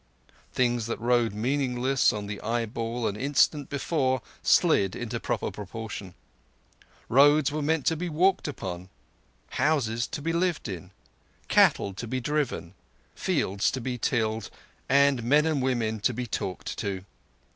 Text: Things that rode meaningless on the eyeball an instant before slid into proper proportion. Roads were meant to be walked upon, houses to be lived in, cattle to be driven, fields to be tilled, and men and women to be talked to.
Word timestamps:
Things 0.51 0.87
that 0.87 0.99
rode 0.99 1.31
meaningless 1.35 2.11
on 2.11 2.25
the 2.25 2.41
eyeball 2.41 3.05
an 3.07 3.15
instant 3.15 3.69
before 3.69 4.23
slid 4.41 4.95
into 4.95 5.19
proper 5.19 5.51
proportion. 5.51 6.15
Roads 7.07 7.51
were 7.51 7.61
meant 7.61 7.85
to 7.85 7.95
be 7.95 8.09
walked 8.09 8.47
upon, 8.47 8.89
houses 9.61 10.07
to 10.07 10.19
be 10.19 10.33
lived 10.33 10.67
in, 10.67 10.89
cattle 11.49 11.93
to 11.93 12.07
be 12.07 12.19
driven, 12.19 12.73
fields 13.13 13.69
to 13.69 13.79
be 13.79 13.99
tilled, 13.99 14.49
and 14.89 15.21
men 15.21 15.45
and 15.45 15.61
women 15.61 15.99
to 15.99 16.15
be 16.15 16.25
talked 16.25 16.79
to. 16.79 17.05